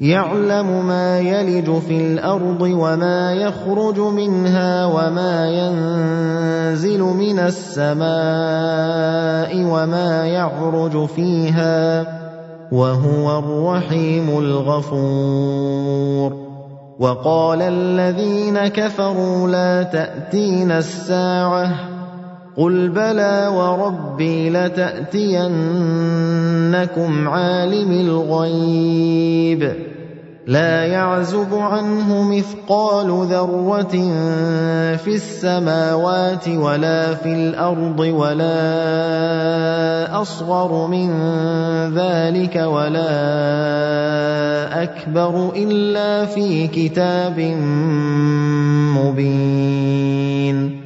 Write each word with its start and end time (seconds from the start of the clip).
يعلم 0.00 0.86
ما 0.86 1.20
يلج 1.20 1.78
في 1.78 1.96
الأرض 1.96 2.60
وما 2.60 3.32
يخرج 3.32 3.98
منها 4.00 4.86
وما 4.86 5.48
ينزل 5.50 7.00
من 7.00 7.38
السماء 7.38 8.00
وما 9.64 10.26
يعرج 10.26 11.06
فيها 11.06 12.06
وهو 12.72 13.38
الرحيم 13.38 14.38
الغفور. 14.38 15.70
وقال 16.98 17.62
الذين 17.62 18.58
كفروا 18.68 19.48
لا 19.48 19.82
تاتين 19.82 20.70
الساعة 20.70 21.72
قل 22.56 22.88
بلى 22.88 23.52
وربي 23.54 24.50
لتأتينكم 24.50 25.50
عالم 27.28 27.92
الغيب. 27.92 29.90
لا 30.50 30.84
يعزب 30.84 31.54
عنه 31.54 32.22
مثقال 32.22 33.06
ذرة 33.30 33.94
في 34.96 35.14
السماوات 35.14 36.48
ولا 36.48 37.14
في 37.14 37.28
الأرض 37.32 38.00
ولا 38.00 38.50
أصغر 40.22 40.86
من 40.86 41.10
ذلك 41.94 42.56
ولا 42.56 43.12
أكبر 44.82 45.52
إلا 45.56 46.26
في 46.26 46.66
كتاب 46.66 47.38
مبين. 48.98 50.80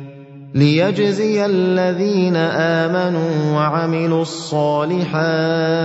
ليجزي 0.54 1.46
الذين 1.46 2.36
آمنوا 2.36 3.56
وعملوا 3.56 4.22
الصالحات 4.22 5.84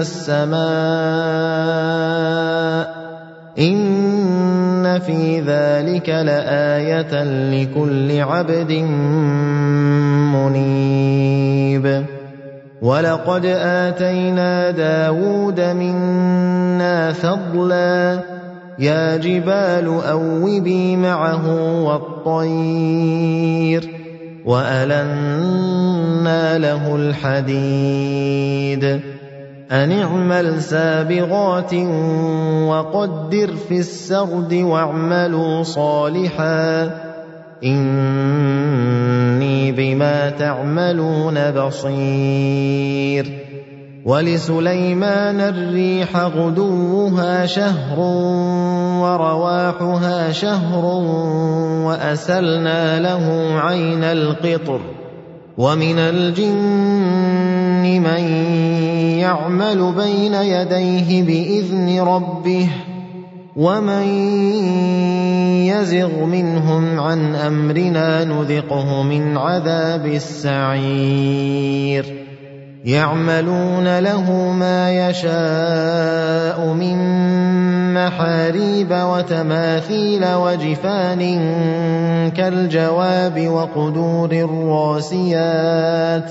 السماء 0.00 0.58
إن 3.58 4.98
في 4.98 5.40
ذلك 5.40 6.08
لآية 6.08 7.24
لكل 7.50 8.20
عبد 8.20 8.72
منيب. 10.32 12.04
ولقد 12.82 13.46
آتينا 13.46 14.70
داود 14.70 15.60
منا 15.60 17.12
فضلا. 17.12 18.20
يا 18.78 19.16
جبال 19.16 20.00
أوبي 20.10 20.96
معه 20.96 21.46
والطير 21.82 23.90
وألنا 24.44 25.78
له 26.58 26.96
الحديد. 26.96 29.00
ان 29.72 29.92
اعمل 29.92 30.62
سابغات 30.62 31.74
وقدر 32.64 33.56
في 33.68 33.78
السرد 33.78 34.54
واعملوا 34.54 35.62
صالحا 35.62 36.90
اني 37.64 39.72
بما 39.72 40.30
تعملون 40.30 41.50
بصير 41.50 43.38
ولسليمان 44.04 45.40
الريح 45.40 46.16
غدوها 46.16 47.46
شهر 47.46 47.98
ورواحها 49.00 50.32
شهر 50.32 50.84
واسلنا 51.84 53.00
له 53.00 53.54
عين 53.60 54.04
القطر 54.04 54.80
ومن 55.58 55.98
الجن 55.98 57.57
من 57.98 58.22
يعمل 59.18 59.92
بين 59.92 60.34
يديه 60.34 61.22
بإذن 61.22 62.00
ربه 62.00 62.68
ومن 63.56 64.06
يزغ 65.66 66.24
منهم 66.24 67.00
عن 67.00 67.34
أمرنا 67.34 68.24
نذقه 68.24 69.02
من 69.02 69.36
عذاب 69.36 70.06
السعير. 70.06 71.38
يعملون 72.84 73.98
له 73.98 74.52
ما 74.52 75.08
يشاء 75.08 76.66
من 76.74 76.98
محاريب 77.94 78.90
وتماثيل 78.90 80.34
وجفان 80.34 81.20
كالجواب 82.36 83.48
وقدور 83.48 84.32
الراسيات. 84.32 86.30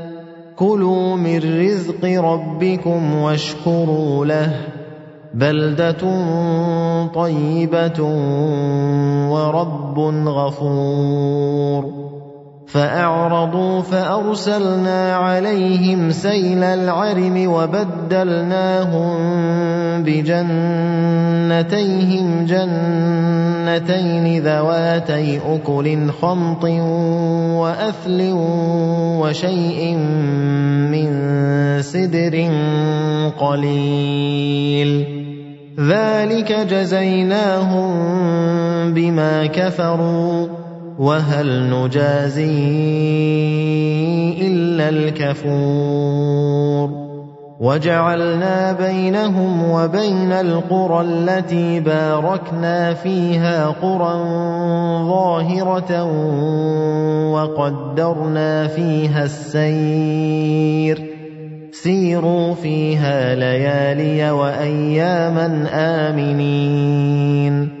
كُلُوا 0.61 1.15
مِن 1.15 1.37
رِّزْقِ 1.37 2.05
رَبِّكُمْ 2.05 3.15
وَاشْكُرُوا 3.15 4.25
لَهُ 4.25 4.47
ۚ 4.47 4.69
بَلْدَةٌ 5.33 6.01
طَيِّبَةٌ 7.13 7.99
وَرَبٌّ 9.33 9.99
غَفُورٌ 10.27 12.10
فَأَعْرَضُوا 12.71 13.81
فَأَرْسَلْنَا 13.81 15.15
عَلَيْهِمْ 15.15 16.11
سَيْلَ 16.11 16.63
الْعَرِمِ 16.63 17.47
وَبَدَّلْنَاهُم 17.51 19.11
بِجَنَّتَيْهِمْ 20.03 20.85
جَنَّتَيْنِ 22.45 24.25
ذَوَاتَيْ 24.43 25.39
أُكُلٍ 25.55 26.11
خَمْطٍ 26.21 26.63
وَأَثْلٍ 27.59 28.19
وَشَيْءٍ 29.19 29.95
مِّن 30.95 31.09
سِدْرٍ 31.81 32.35
قَلِيلٍ 33.39 34.91
ذَٰلِكَ 35.79 36.51
جَزَيْنَاهُم 36.71 37.91
بِمَا 38.93 39.45
كَفَرُوا 39.45 40.60
وهل 40.99 41.69
نجازي 41.69 42.71
إلا 44.47 44.89
الكفور 44.89 46.31
وجعلنا 47.59 48.71
بينهم 48.71 49.71
وبين 49.71 50.31
القرى 50.31 51.01
التي 51.01 51.79
باركنا 51.79 52.93
فيها 52.93 53.67
قرى 53.67 54.13
ظاهرة 55.07 56.03
وقدرنا 57.31 58.67
فيها 58.67 59.23
السير 59.23 61.11
سيروا 61.71 62.53
فيها 62.53 63.35
ليالي 63.35 64.31
وأياما 64.31 65.67
آمنين 65.73 67.80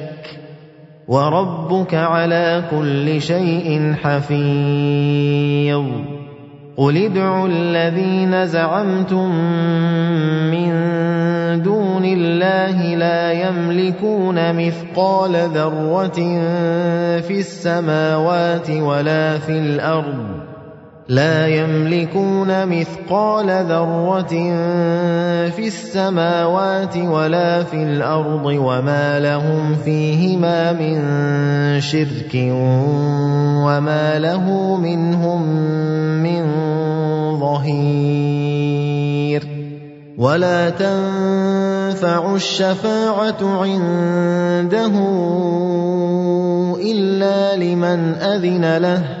وَرَبُّكَ 1.11 1.93
عَلَىٰ 1.95 2.63
كُلِّ 2.71 3.21
شَيْءٍ 3.21 3.95
حَفِيظٌ. 4.03 5.85
قُلِ 6.77 6.97
ادْعُوا 6.97 7.47
الَّذِينَ 7.47 8.45
زَعَمْتُم 8.47 9.29
مِّن 10.55 10.71
دُونِ 11.63 12.05
اللَّهِ 12.05 12.95
لَا 12.95 13.31
يَمْلِكُونَ 13.31 14.55
مِثْقَالَ 14.55 15.31
ذَرَّةٍ 15.31 16.19
فِي 17.27 17.39
السَّمَاوَاتِ 17.39 18.69
وَلَا 18.69 19.37
فِي 19.37 19.51
الْأَرْضِ 19.51 20.50
لا 21.07 21.47
يملكون 21.47 22.67
مثقال 22.67 23.47
ذرة 23.49 24.27
في 25.49 25.67
السماوات 25.67 26.97
ولا 26.97 27.63
في 27.63 27.83
الأرض 27.83 28.45
وما 28.45 29.19
لهم 29.19 29.75
فيهما 29.75 30.71
من 30.73 31.01
شرك 31.81 32.35
وما 33.65 34.19
له 34.19 34.75
منهم 34.77 35.41
من 36.23 36.43
ظهير 37.39 38.81
ولا 40.17 40.69
تنفع 40.69 42.35
الشفاعة 42.35 43.61
عنده 43.61 44.91
إلا 46.81 47.55
لمن 47.55 48.13
أذن 48.13 48.77
له 48.77 49.20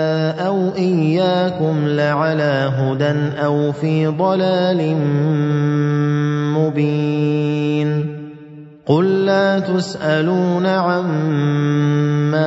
إِيَّاكُمْ 0.77 1.87
لَعَلَىٰ 1.87 2.71
هُدًى 2.75 3.43
أَوْ 3.45 3.71
فِي 3.71 4.07
ضَلَالٍ 4.07 4.95
مُّبِينٍ. 6.57 8.17
قُل 8.85 9.25
لَّا 9.25 9.59
تُسْأَلُونَ 9.59 10.65
عَمَّا 10.65 12.37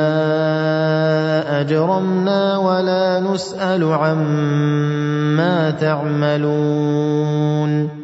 أَجْرَمْنَا 1.61 2.59
وَلَا 2.59 3.21
نُسْأَلُ 3.21 3.85
عَمَّا 3.85 5.71
تَعْمَلُونَ. 5.71 8.03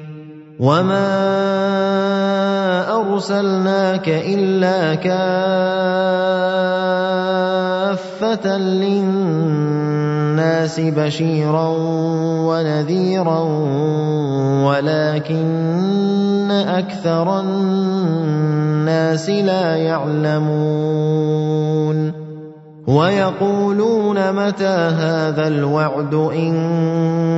وَمَا 0.61 1.09
أَرْسَلْنَاكَ 3.01 4.05
إِلَّا 4.05 4.93
كَافَّةً 5.01 5.17
لِّلنَّاسِ 8.77 9.99
بَشِيرًا 10.79 11.67
وَنَذِيرًا 12.45 13.39
وَلَٰكِنَّ 14.69 16.51
أَكْثَرَ 16.51 17.39
النَّاسِ 17.41 19.29
لَا 19.29 19.75
يَعْلَمُونَ 19.81 20.61
ويقولون 22.91 24.31
متى 24.31 24.77
هذا 24.99 25.47
الوعد 25.47 26.13
إن 26.13 26.53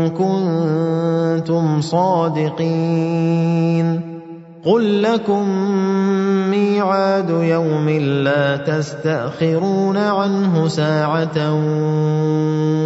كنتم 0.09 1.81
صادقين 1.81 3.33
قل 4.65 5.01
لكم 5.03 5.49
ميعاد 6.49 7.29
يوم 7.29 7.89
لا 8.23 8.57
تستأخرون 8.57 9.97
عنه 9.97 10.67
ساعة 10.67 11.53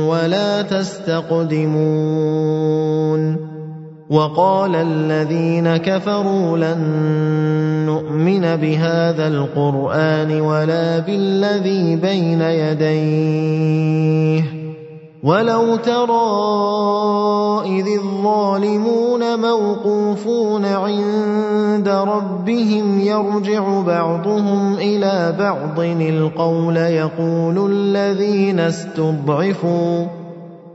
ولا 0.08 0.62
تستقدمون 0.62 2.28
وقال 4.10 4.76
الذين 4.76 5.78
كفروا 5.78 6.58
لن 6.58 6.80
نؤمن 7.86 8.56
بهذا 8.56 9.28
القرآن 9.28 10.42
ولا 10.42 11.00
بالذي 11.00 11.96
بين 11.96 12.42
يديه. 12.42 13.88
ولو 15.24 15.76
ترى 15.76 16.28
إذ 17.80 17.88
الظالمون 17.88 19.40
موقوفون 19.42 20.66
عند 20.66 21.90
ربهم 21.90 23.00
يرجع 23.00 23.82
بعضهم 23.82 24.74
إلى 24.74 25.36
بعض 25.40 25.80
القول 25.80 26.78
يقول 26.78 27.72
الذين 27.72 28.60
استضعفوا 28.60 30.06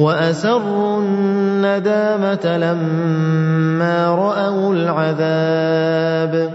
وأسروا 0.00 1.00
الندامة 1.00 2.56
لما 2.56 4.14
رأوا 4.14 4.74
العذاب 4.74 6.50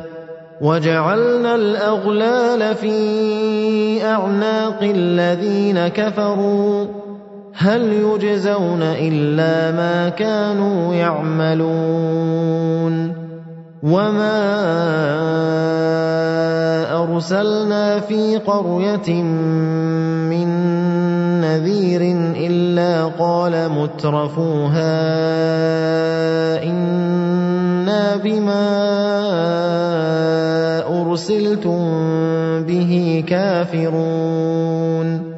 وجعلنا 0.62 1.56
الأغلال 1.56 2.76
في 2.76 4.06
أعناق 4.06 4.84
الذين 4.84 5.88
كفروا 5.88 6.86
هل 7.54 7.94
يجزون 7.94 8.82
إلا 8.82 9.72
ما 9.72 10.10
كانوا 10.10 10.94
يعملون 10.94 12.46
وما 13.84 14.66
أرسلنا 17.04 18.00
في 18.00 18.38
قرية 18.38 19.24
من 20.34 20.66
نذير 21.46 22.02
الا 22.36 23.06
قال 23.20 23.70
مترفوها 23.70 24.98
أنا 26.64 28.16
بما 28.16 28.68
ارسلتم 31.02 31.82
به 32.64 33.24
كافرون 33.28 35.36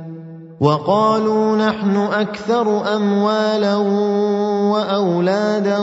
وقالوا 0.60 1.58
نحن 1.58 1.96
أكثر 1.98 2.96
اموالا 2.96 3.76
واولادا 4.74 5.78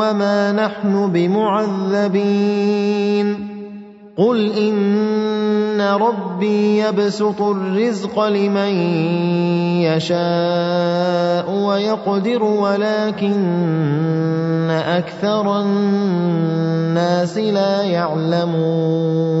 وما 0.00 0.52
نحن 0.52 1.12
بمعذبين 1.12 2.70
قل 4.18 4.36
ربي 5.80 6.78
يبسط 6.78 7.40
الرزق 7.42 8.24
لمن 8.24 8.74
يشاء 9.82 11.50
ويقدر 11.50 12.42
ولكن 12.42 13.40
أكثر 14.70 15.60
الناس 15.60 17.38
لا 17.38 17.82
يعلمون 17.82 19.40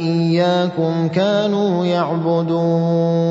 إياكم 0.00 1.08
كانوا 1.08 1.86
يعبدون 1.86 3.30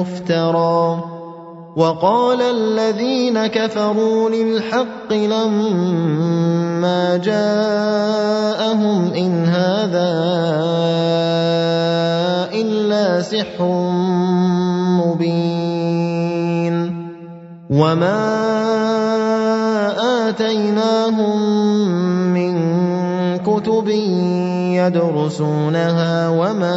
مفترى. 0.00 1.04
وقال 1.76 2.40
الذين 2.40 3.46
كفروا 3.46 4.30
للحق 4.30 5.12
لما 5.12 7.16
جاءهم 7.16 9.12
إن 9.12 9.44
هذا 9.44 10.12
إلا 12.52 13.22
سحر 13.22 13.90
مبين. 15.04 16.76
وما 17.70 18.46
آتيناهم 20.28 21.38
من 22.32 22.56
كتب 23.38 23.88
يدرسونها 24.78 26.28
وما 26.28 26.76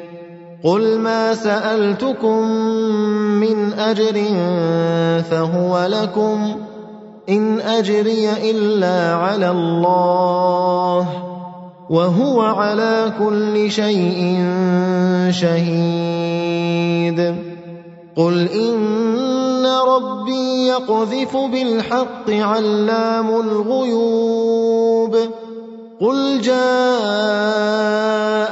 قل 0.63 0.99
ما 0.99 1.33
سالتكم 1.33 2.41
من 3.41 3.73
اجر 3.73 4.15
فهو 5.31 5.85
لكم 5.89 6.55
ان 7.29 7.59
اجري 7.59 8.51
الا 8.51 9.15
على 9.15 9.49
الله 9.49 11.07
وهو 11.89 12.41
على 12.41 13.11
كل 13.19 13.71
شيء 13.71 14.45
شهيد 15.29 17.35
قل 18.15 18.47
ان 18.47 19.65
ربي 19.65 20.67
يقذف 20.67 21.37
بالحق 21.37 22.29
علام 22.29 23.39
الغيوب 23.39 25.15
قل 26.01 26.41
جاء 26.41 28.50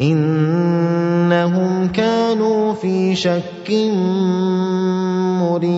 إنهم 0.00 1.88
كانوا 1.88 2.74
في 2.74 3.16
شك 3.16 3.70
مريب. 5.40 5.76